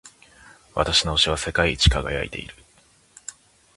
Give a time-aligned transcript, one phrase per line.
[0.73, 2.55] 私の押しは世界一輝いている。